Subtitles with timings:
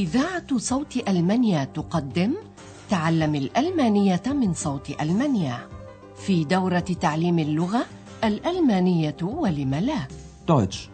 [0.00, 2.34] إذاعة صوت ألمانيا تقدم
[2.90, 5.68] تعلم الألمانية من صوت ألمانيا
[6.16, 7.86] في دورة تعليم اللغة
[8.24, 10.08] الألمانية ولم لا
[10.46, 10.88] Deutsch.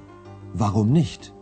[0.58, 1.32] Warum nicht?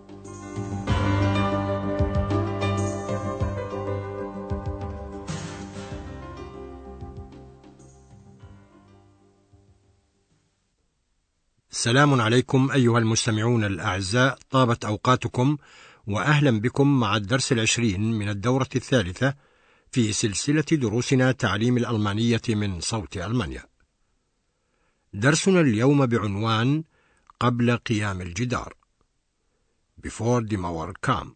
[11.70, 15.56] سلام عليكم أيها المستمعون الأعزاء طابت أوقاتكم
[16.06, 19.34] وأهلا بكم مع الدرس العشرين من الدورة الثالثة
[19.90, 23.62] في سلسلة دروسنا تعليم الألمانية من صوت ألمانيا.
[25.12, 26.84] درسنا اليوم بعنوان
[27.40, 28.74] قبل قيام الجدار.
[30.06, 31.34] Before the Mauer kam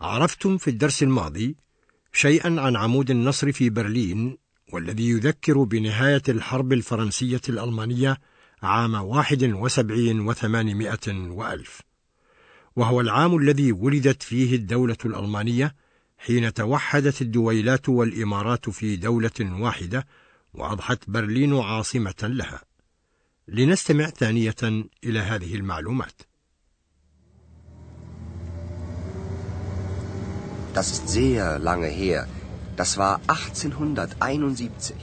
[0.00, 1.56] عرفتم في الدرس الماضي
[2.12, 4.38] شيئا عن عمود النصر في برلين
[4.72, 8.20] والذي يذكر بنهاية الحرب الفرنسية الألمانية
[8.62, 11.82] عام واحد وسبعين وثمانمائة وألف.
[12.76, 15.74] وهو العام الذي ولدت فيه الدولة الألمانية
[16.18, 20.06] حين توحدت الدويلات والإمارات في دولة واحدة
[20.54, 22.60] وأضحت برلين عاصمة لها
[23.48, 26.22] لنستمع ثانية إلى هذه المعلومات
[30.74, 32.26] Das ist sehr lange her.
[32.76, 34.94] Das war 1871.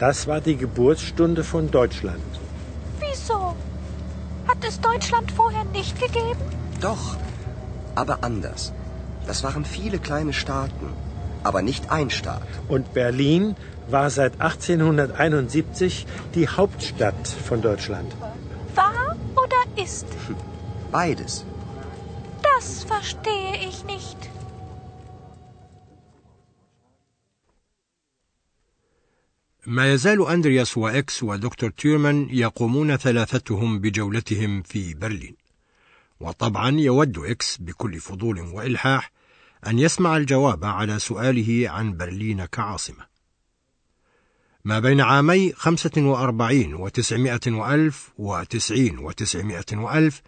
[0.00, 2.30] Das war die Geburtsstunde von Deutschland.
[2.98, 3.54] Wieso?
[4.48, 6.42] Hat es Deutschland vorher nicht gegeben?
[6.81, 7.17] Doch,
[7.95, 8.73] aber anders.
[9.27, 10.87] Das waren viele kleine Staaten,
[11.43, 12.47] aber nicht ein Staat.
[12.67, 13.55] Und Berlin
[13.89, 18.11] war seit 1871 die Hauptstadt von Deutschland.
[18.75, 20.07] War oder ist?
[20.91, 21.45] Beides.
[22.49, 24.17] Das verstehe ich nicht.
[29.65, 35.35] ما يزال أندرياس وإكس ودكتور تيرمان يقومون ثلاثتهم بجولتهم في برلين
[36.20, 39.12] وطبعا يود إكس بكل فضول وإلحاح
[39.66, 43.06] أن يسمع الجواب على سؤاله عن برلين كعاصمة
[44.64, 50.22] ما بين عامي خمسة وأربعين وتسعمائة وألف وتسعين وتسعمائة وألف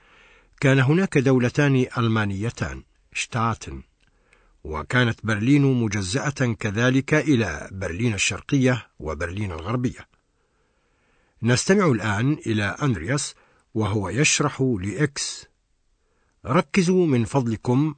[0.60, 2.82] كان هناك دولتان ألمانيتان
[3.12, 3.82] Staaten
[4.64, 10.08] وكانت برلين مجزأة كذلك إلى برلين الشرقية وبرلين الغربية.
[11.42, 13.34] نستمع الآن إلى أندرياس
[13.74, 15.46] وهو يشرح لإكس:
[16.45, 17.95] ركزوا من فضلكم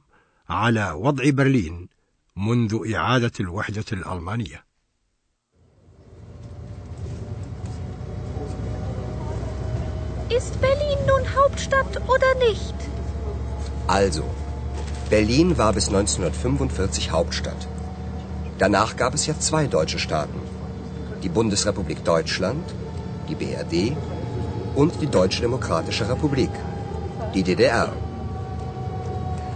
[0.48, 1.88] على وضع برلين
[2.36, 4.64] منذ إعادة الوحدة الألمانية.
[10.30, 12.74] Ist Berlin nun Hauptstadt oder nicht?
[13.86, 14.24] Also,
[15.10, 17.66] Berlin war bis 1945 Hauptstadt.
[18.58, 20.40] Danach gab es ja zwei deutsche Staaten.
[21.22, 22.66] Die Bundesrepublik Deutschland,
[23.28, 23.96] die BRD,
[24.74, 26.50] und die Deutsche Demokratische Republik,
[27.34, 27.88] die DDR.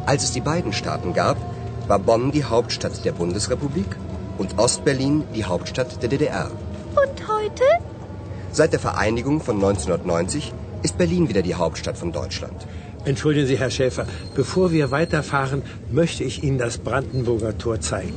[0.06, 1.36] Als es die beiden Staaten gab,
[1.88, 3.96] war Bonn die Hauptstadt der Bundesrepublik
[4.38, 6.50] und Ostberlin die Hauptstadt der DDR.
[7.02, 7.64] Und heute?
[8.52, 12.66] Seit der Vereinigung von 1990 ist Berlin wieder die Hauptstadt von Deutschland.
[13.04, 18.14] Entschuldigen Sie, Herr Schäfer, bevor wir weiterfahren, möchte ich Ihnen das Brandenburger Tor zeigen.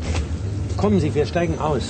[0.77, 1.83] Kommen Sie, wir steigen aus.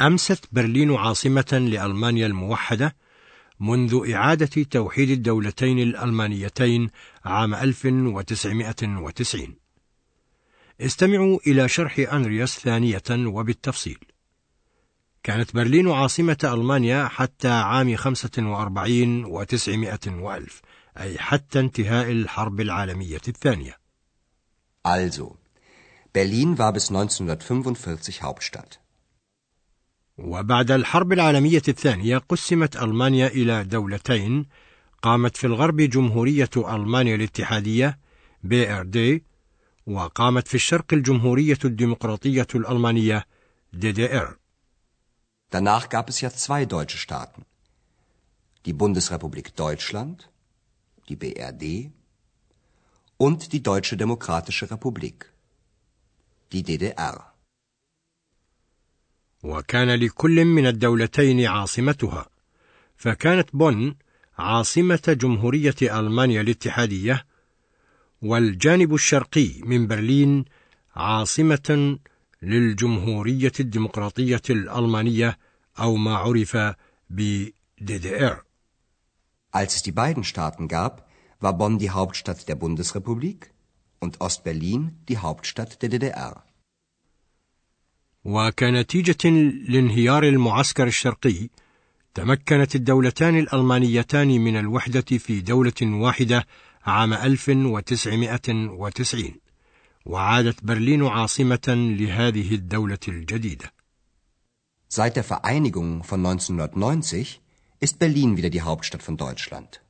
[0.00, 2.94] أمست برلين عاصمة لألمانيا الموحدة
[3.59, 6.89] منذ إعادة توحيد الدولتين الألمانيتين
[7.25, 9.55] عام 1990.
[10.81, 13.97] استمعوا إلى شرح أندرياس ثانية وبالتفصيل.
[15.23, 20.61] كانت برلين عاصمة ألمانيا حتى عام 45 وتسعمائة وألف
[20.97, 23.83] أي حتى انتهاء الحرب العالمية الثانية
[24.85, 25.37] Also,
[26.13, 28.82] Berlin war bis 1945 Hauptstadt.
[30.17, 34.45] وبعد الحرب العالمية الثانية قسمت ألمانيا إلى دولتين
[35.01, 37.99] قامت في الغرب جمهورية ألمانيا الاتحادية
[38.47, 38.97] BRD
[39.87, 43.25] وقامت في الشرق الجمهورية الديمقراطية الألمانية
[43.75, 44.37] DDR
[45.49, 47.45] Danach gab es ja zwei deutsche Staaten.
[48.65, 50.29] Die Bundesrepublik Deutschland,
[51.09, 51.91] die BRD,
[53.17, 55.31] und die Deutsche Demokratische Republik,
[56.51, 57.32] die DDR.
[59.43, 62.29] وكان لكل من الدولتين عاصمتها
[62.97, 63.95] فكانت بون
[64.37, 67.25] عاصمة جمهورية ألمانيا الاتحادية
[68.21, 70.45] والجانب الشرقي من برلين
[70.95, 71.97] عاصمة
[72.41, 75.37] للجمهورية الديمقراطية الألمانية
[75.79, 76.57] أو ما عرف
[77.09, 77.49] ب
[77.81, 78.43] DDR.
[79.51, 81.09] Als es die beiden Staaten gab,
[81.39, 83.51] war Bonn die Hauptstadt der Bundesrepublik
[83.99, 86.43] und Ostberlin die Hauptstadt der DDR.
[88.25, 89.29] وكنتيجة
[89.69, 91.49] لانهيار المعسكر الشرقي
[92.13, 96.47] تمكنت الدولتان الألمانيتان من الوحدة في دولة واحدة
[96.85, 99.33] عام 1990
[100.05, 103.73] وعادت برلين عاصمة لهذه الدولة الجديدة.
[104.89, 107.41] Seit der Vereinigung von 1990
[107.79, 109.82] ist Berlin wieder die Hauptstadt von Deutschland.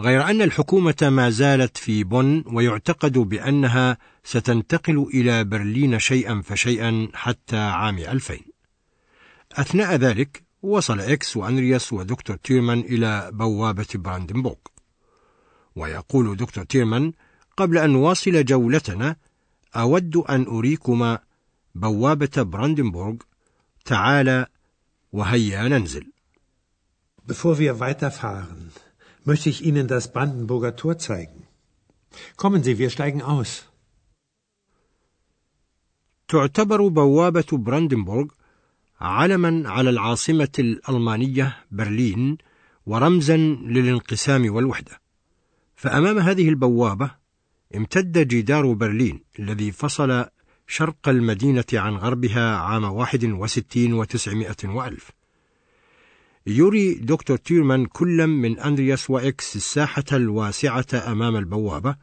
[0.00, 7.56] غير أن الحكومة ما زالت في بون ويعتقد بأنها ستنتقل إلى برلين شيئا فشيئا حتى
[7.56, 8.38] عام 2000
[9.52, 14.56] أثناء ذلك وصل إكس وأندرياس ودكتور تيرمان إلى بوابة براندنبورغ.
[15.76, 17.12] ويقول دكتور تيرمان
[17.56, 19.16] قبل أن نواصل جولتنا
[19.76, 21.18] أود أن أريكما
[21.74, 23.14] بوابة براندنبورغ.
[23.84, 24.46] تعالوا
[25.12, 26.12] هيا ننزل.
[27.26, 28.72] Bevor wir weiterfahren,
[29.24, 31.46] möchte ich Ihnen das Brandenburger Tor zeigen.
[32.36, 33.66] Kommen Sie, wir steigen aus.
[36.28, 38.26] تعتبر بوابة براندنبورغ
[39.00, 42.38] علما على العاصمة الألمانية برلين
[42.86, 45.00] ورمزا للانقسام والوحدة
[45.74, 47.10] فأمام هذه البوابة
[47.76, 50.26] امتد جدار برلين الذي فصل
[50.66, 55.10] شرق المدينة عن غربها عام واحد وستين وتسعمائة وألف
[56.46, 61.96] يري دكتور تيرمان كل من أندرياس وإكس الساحة الواسعة أمام البوابة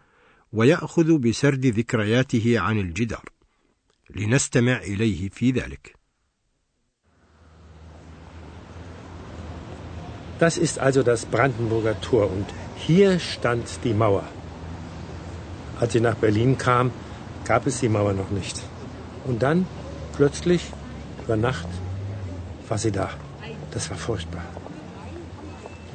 [0.54, 3.26] ويأخذ بسرد ذكرياته عن الجدار
[4.16, 5.98] لنستمع إليه في ذلك
[10.40, 12.46] Das ist also das Brandenburger Tor und
[12.76, 14.24] hier stand die Mauer.
[15.80, 16.92] Als sie nach Berlin kam,
[17.46, 18.62] gab es die Mauer noch nicht.
[19.26, 19.66] Und dann,
[20.16, 20.62] plötzlich,
[21.24, 21.68] über Nacht,
[22.70, 23.10] war sie da.
[23.72, 24.44] Das war furchtbar.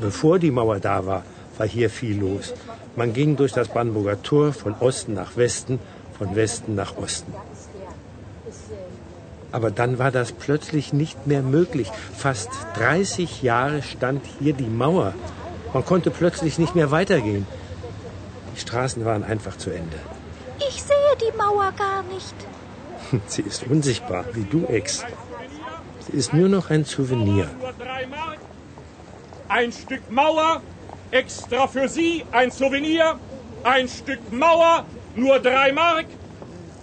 [0.00, 1.22] Bevor die Mauer da war,
[1.58, 2.54] war hier viel los.
[2.96, 5.78] Man ging durch das Brandenburger Tor von Osten nach Westen,
[6.19, 7.32] von Westen nach Osten.
[9.52, 11.90] Aber dann war das plötzlich nicht mehr möglich.
[12.16, 15.14] Fast 30 Jahre stand hier die Mauer.
[15.74, 17.46] Man konnte plötzlich nicht mehr weitergehen.
[18.54, 19.96] Die Straßen waren einfach zu Ende.
[20.69, 22.34] Ich sehe die Mauer gar nicht.
[23.26, 25.04] Sie ist unsichtbar, wie du, Ex
[26.06, 27.48] Sie ist nur noch ein Souvenir.
[29.50, 30.62] Ein Stück Mauer,
[31.12, 33.19] extra für Sie, ein Souvenir.
[33.63, 36.07] Ein Stück Mauer, nur drei Mark.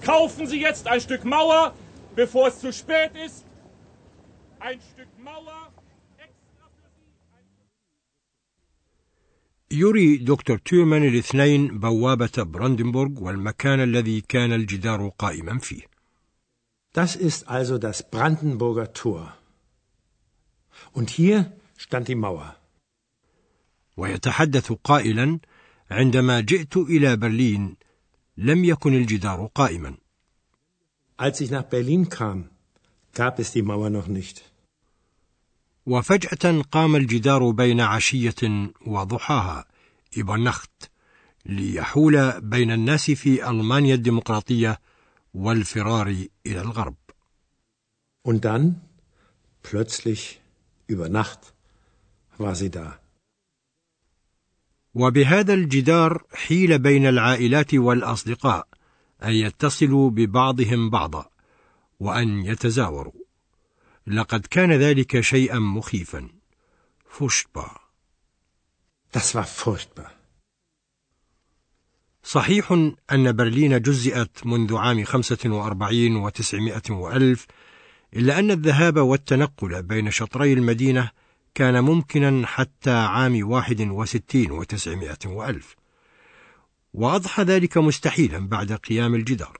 [0.03, 1.73] Kaufen Sie jetzt ein Stück Mauer,
[2.17, 3.45] bevor es zu spät ist.
[4.61, 5.61] Ein Stück Mauer.
[9.71, 15.88] يري دكتور تيرمان الاثنين بوابة براندنبورغ والمكان الذي كان الجدار قائما فيه.
[16.94, 19.38] Das ist also das Brandenburger Tor.
[20.92, 22.56] Und hier stand die Mauer.
[23.98, 25.40] ويتحدث قائلا:
[25.92, 27.76] عندما جئت إلى برلين
[28.38, 29.98] لم يكن الجدار قائما.
[31.18, 32.50] Als ich nach Berlin kam,
[33.14, 34.42] gab es die Mauer noch nicht.
[35.86, 39.66] وفجأة قام الجدار بين عشية وضحاها
[40.18, 40.90] إبرنخت
[41.46, 44.80] ليحول بين الناس في ألمانيا الديمقراطية
[45.34, 46.96] والفرار إلى الغرب.
[48.24, 48.82] Und dann,
[49.64, 50.42] plötzlich,
[50.88, 51.54] über Nacht,
[52.38, 53.00] war sie da.
[54.94, 58.68] وبهذا الجدار حيل بين العائلات والأصدقاء
[59.24, 61.30] أن يتصلوا ببعضهم بعضا
[62.00, 63.14] وأن يتزاوروا.
[64.08, 66.30] لقد كان ذلك شيئا مخيفا.
[67.10, 67.72] فشبا.
[69.12, 70.19] Das war furchtbar.
[72.30, 72.72] صحيح
[73.12, 77.46] أن برلين جزئت منذ عام خمسة وأربعين وتسعمائة وألف
[78.16, 81.12] إلا أن الذهاب والتنقل بين شطري المدينة
[81.56, 85.76] كان ممكنا حتى عام واحد وستين وتسعمائة وألف.
[86.94, 89.58] وأضحى ذلك مستحيلا بعد قيام الجدار.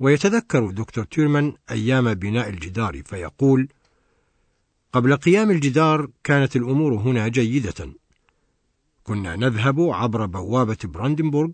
[0.00, 3.68] ويتذكر دكتور تيرمان أيام بناء الجدار فيقول
[4.92, 7.99] قبل قيام الجدار كانت الأمور هنا جيدة
[9.10, 11.50] كنا نذهب عبر بوابة براندنبورغ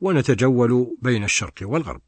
[0.00, 2.02] ونتجول بين الشرق والغرب.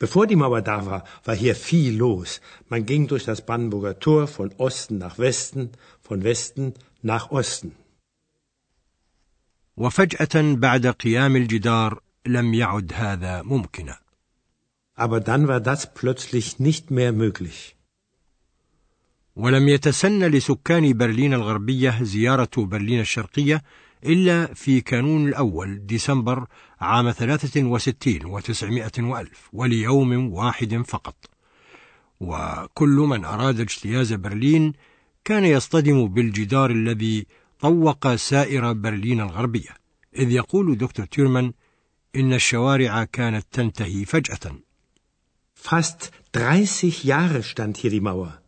[0.00, 2.40] Bevor die Mauer da war, war hier viel los.
[2.68, 5.70] Man ging durch das Brandenburger Tor von Osten nach Westen,
[6.00, 7.70] von Westen nach Osten.
[9.76, 13.98] وفجأة بعد قيام الجدار لم يعد هذا ممكنا.
[14.96, 17.76] Aber dann war das plötzlich nicht mehr möglich.
[19.36, 23.62] ولم يتسن لسكان برلين الغربية زيارة برلين الشرقية
[24.06, 26.46] إلا في كانون الأول ديسمبر
[26.80, 31.16] عام 63 وتسعمائة وألف وليوم واحد فقط
[32.20, 34.72] وكل من أراد اجتياز برلين
[35.24, 37.26] كان يصطدم بالجدار الذي
[37.60, 39.70] طوق سائر برلين الغربية
[40.16, 41.52] إذ يقول دكتور تيرمان
[42.16, 44.56] إن الشوارع كانت تنتهي فجأة
[45.54, 48.42] Fast 30 Jahre stand hier die Mauer.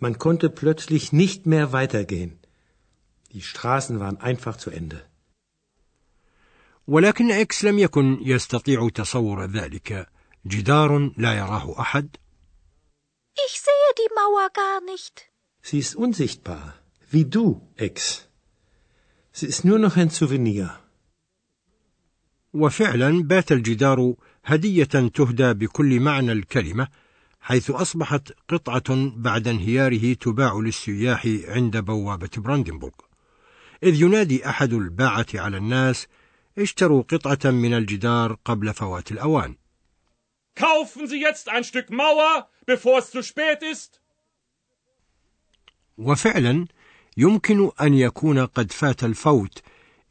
[0.00, 2.37] Man konnte plötzlich nicht mehr weitergehen.
[3.32, 5.04] Die Straßen waren einfach zu Ende.
[6.86, 10.08] ولكن إكس لم يكن يستطيع تصور ذلك
[10.46, 12.16] جدار لا يراه أحد
[13.46, 15.30] Ich sehe die Mauer gar nicht.
[15.62, 16.74] Sie ist unsichtbar,
[17.10, 18.28] wie du, Ex.
[19.32, 20.80] Sie ist nur noch ein Souvenir.
[22.52, 26.88] وفعلا بات الجدار هدية تهدى بكل معنى الكلمة
[27.40, 33.07] حيث أصبحت قطعة بعد انهياره تباع للسياح عند بوابة براندنبورغ
[33.82, 36.06] إذ ينادي أحد الباعة على الناس
[36.58, 39.56] اشتروا قطعة من الجدار قبل فوات الأوان.
[40.54, 44.00] Kaufen Sie jetzt ein Stück Mauer, bevor es zu spät ist.
[45.98, 46.66] وفعلا
[47.16, 49.62] يمكن أن يكون قد فات الفوت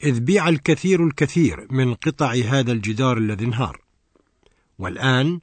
[0.04, 3.82] إذ بيع الكثير الكثير من قطع هذا الجدار الذي انهار.
[4.80, 5.40] والآن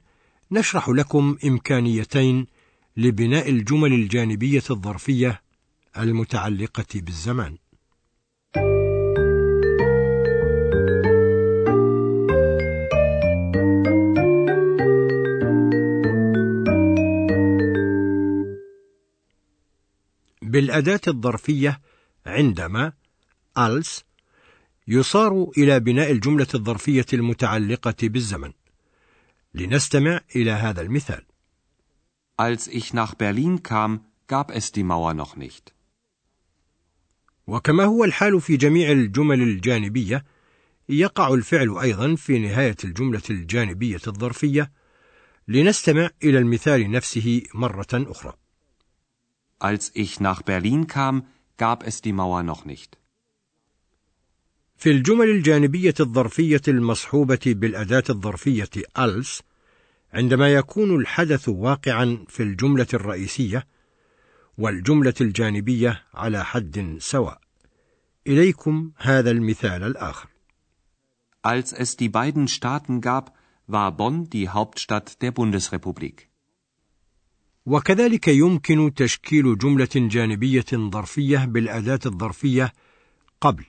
[0.51, 2.47] نشرح لكم إمكانيتين
[2.97, 5.41] لبناء الجمل الجانبية الظرفية
[5.97, 7.57] المتعلقة بالزمان.
[20.55, 21.81] بالأداة الظرفية
[22.25, 22.93] عندما
[23.59, 24.03] als
[24.87, 28.51] يصار إلى بناء الجملة الظرفية المتعلقة بالزمن.
[29.53, 31.25] لنستمع إلى هذا المثال.
[32.37, 35.73] Als ich nach Berlin kam, gab es die Mauer noch nicht.
[37.47, 40.25] وكما هو الحال في جميع الجمل الجانبية،
[40.89, 44.71] يقع الفعل أيضا في نهاية الجملة الجانبية الظرفية.
[45.47, 48.44] لنستمع إلى المثال نفسه مرة أخرى.
[49.59, 52.97] Als ich nach Berlin kam, gab es die Mauer noch nicht.
[54.77, 59.41] في الجمل الجانبية الظرفية المصحوبة بالأداة الظرفية als
[60.13, 63.67] عندما يكون الحدث واقعا في الجملة الرئيسية
[64.57, 67.41] والجملة الجانبية على حد سواء.
[68.27, 70.27] إليكم هذا المثال الآخر.
[71.43, 73.33] Als es die beiden Staaten gab,
[73.67, 76.29] war Bonn die Hauptstadt der Bundesrepublik.
[77.65, 82.73] وكذلك يمكن تشكيل جملة جانبية ظرفية بالأداة الظرفية
[83.41, 83.65] قبل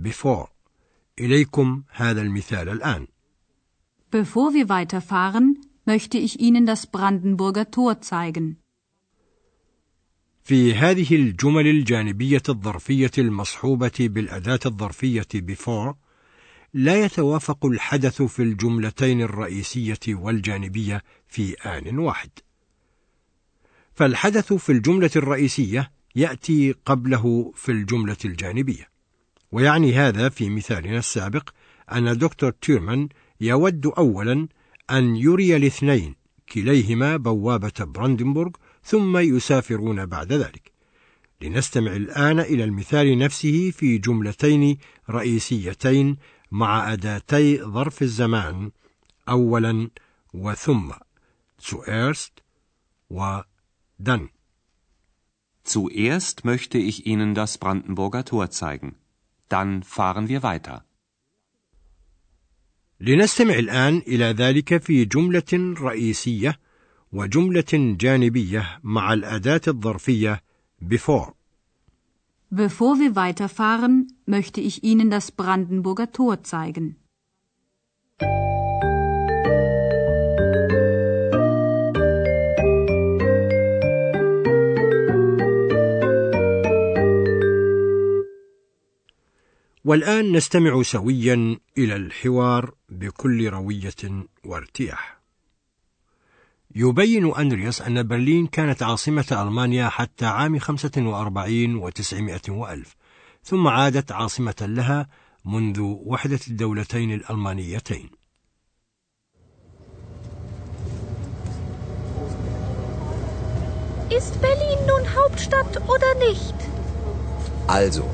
[0.00, 0.48] before
[1.20, 3.06] إليكم هذا المثال الآن
[4.10, 8.56] Bevor wir weiterfahren, möchte ich Ihnen das Brandenburger Tor zeigen.
[10.44, 15.94] في هذه الجمل الجانبية الظرفية المصحوبة بالأداة الظرفية before
[16.74, 22.30] لا يتوافق الحدث في الجملتين الرئيسية والجانبية في آن واحد.
[23.94, 28.88] فالحدث في الجملة الرئيسية يأتي قبله في الجملة الجانبية.
[29.52, 31.50] ويعني هذا في مثالنا السابق
[31.92, 33.08] أن دكتور تيرمان
[33.40, 34.48] يود أولا
[34.90, 36.14] أن يري الاثنين
[36.52, 38.50] كليهما بوابة براندنبورغ
[38.84, 40.72] ثم يسافرون بعد ذلك.
[41.42, 44.78] لنستمع الآن إلى المثال نفسه في جملتين
[45.10, 46.16] رئيسيتين
[46.50, 48.70] مع أداتي ظرف الزمان
[49.28, 49.90] أولا
[50.34, 50.92] وثم
[51.62, 52.32] zuerst
[53.10, 53.40] و
[54.01, 54.29] dann.
[55.63, 58.95] Zuerst möchte ich Ihnen das Brandenburger Tor zeigen.
[59.49, 60.83] Dann fahren wir weiter.
[62.99, 66.59] لنستمع الآن إلى ذلك في جملة رئيسية
[67.11, 70.41] وجملة جانبية مع الأداة الظرفية
[70.81, 71.33] before.
[72.49, 76.95] Bevor wir weiterfahren, möchte ich Ihnen das Brandenburger Tor zeigen.
[89.84, 95.22] والآن نستمع سويا إلى الحوار بكل روية وارتياح.
[96.74, 102.96] يبين أندرياس أن برلين كانت عاصمة ألمانيا حتى عام 45 وتسعمائة وألف
[103.44, 105.08] ثم عادت عاصمة لها
[105.44, 108.10] منذ وحدة الدولتين الألمانيتين
[114.18, 116.54] Ist Berlin nun Hauptstadt oder nicht?
[117.66, 118.04] Also,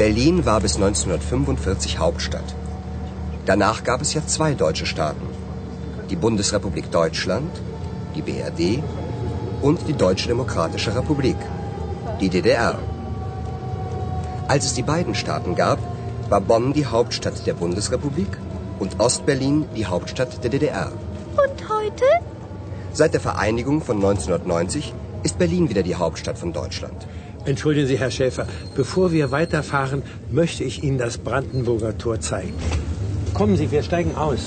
[0.00, 2.54] Berlin war bis 1945 Hauptstadt.
[3.44, 5.26] Danach gab es ja zwei deutsche Staaten.
[6.08, 7.50] Die Bundesrepublik Deutschland,
[8.14, 8.82] die BRD
[9.60, 11.36] und die Deutsche Demokratische Republik,
[12.18, 12.78] die DDR.
[14.48, 15.78] Als es die beiden Staaten gab,
[16.30, 18.38] war Bonn die Hauptstadt der Bundesrepublik
[18.78, 20.92] und Ostberlin die Hauptstadt der DDR.
[21.32, 22.06] Und heute?
[22.94, 27.06] Seit der Vereinigung von 1990 ist Berlin wieder die Hauptstadt von Deutschland.
[27.44, 32.54] Entschuldigen Sie, Herr Schäfer, bevor wir weiterfahren, möchte ich Ihnen das Brandenburger Tor zeigen.
[33.34, 34.42] Kommen Sie, wir steigen aus.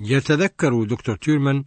[0.00, 1.64] يتذكر دكتور تيرمان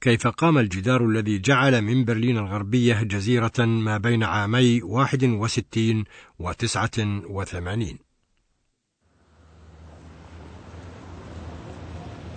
[0.00, 6.04] كيف قام الجدار الذي جعل من برلين الغربية جزيرة ما بين عامي 61
[6.38, 8.09] و 89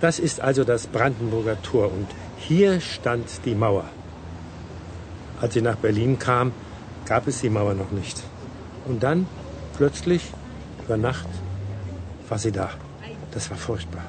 [0.00, 3.84] Das ist also das Brandenburger Tor und hier stand die Mauer.
[5.40, 6.52] Als sie nach Berlin kam,
[7.06, 8.22] gab es die Mauer noch nicht.
[8.86, 9.26] Und dann,
[9.76, 10.22] plötzlich,
[10.84, 11.26] über Nacht,
[12.28, 12.70] war sie da.
[13.30, 14.04] Das war furchtbar.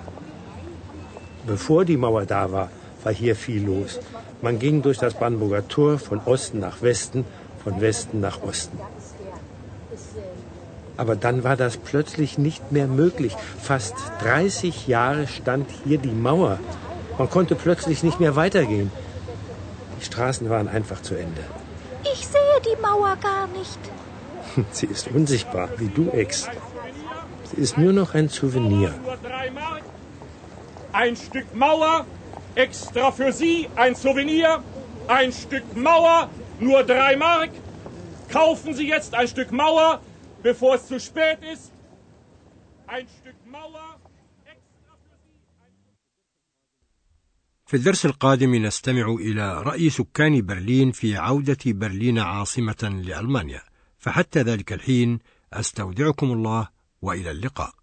[1.48, 2.70] Bevor die Mauer da war,
[3.04, 4.00] war hier viel los.
[4.42, 7.26] Man ging durch das Brandenburger Tor von Osten nach Westen,
[7.64, 8.78] von Westen nach Osten.
[10.98, 13.36] Aber dann war das plötzlich nicht mehr möglich.
[13.62, 16.60] Fast 30 Jahre stand hier die Mauer.
[17.18, 18.92] Man konnte plötzlich nicht mehr weitergehen.
[20.00, 21.42] Die Straßen waren einfach zu Ende.
[22.04, 23.80] Ich sehe die Mauer gar nicht.
[24.72, 26.48] Sie ist unsichtbar, wie du, Ex.
[27.52, 28.94] Sie ist nur noch ein Souvenir.
[30.92, 32.06] Ein Stück Mauer,
[32.56, 34.64] extra für Sie, ein Souvenir.
[35.08, 37.50] Ein Stück Mauer, nur drei Mark.
[38.32, 40.00] Kaufen Sie jetzt ein Stück Mauer,
[40.50, 41.72] bevor es zu spät ist.
[42.96, 43.90] Ein Stück Mauer.
[47.66, 53.62] في الدرس القادم نستمع إلى رأي سكان برلين في عودة برلين عاصمة لألمانيا،
[53.98, 55.20] فحتى ذلك الحين
[55.54, 56.68] أستودعكم الله
[57.02, 57.74] وإلى اللقاء.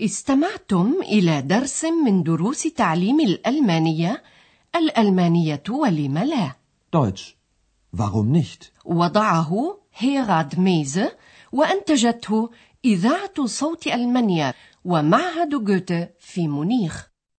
[0.00, 4.22] استمعتم إلى درس من دروس تعليم الألمانية
[4.76, 6.56] الألمانية ولم لا؟
[6.96, 7.36] Deutsch.
[7.96, 8.72] Warum nicht?
[8.84, 11.16] وضعه هيراد ميزه
[11.52, 12.50] وأنتجته
[12.84, 17.08] إذاعة صوت ألمانيا ومعهد جوته في مونيخ.